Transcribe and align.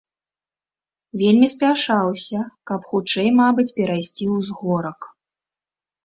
Вельмі 1.21 1.47
спяшаўся, 1.55 2.39
каб 2.71 2.87
хутчэй, 2.91 3.29
мабыць, 3.41 3.67
перайсці 3.79 4.25
ўзгорак. 4.37 4.99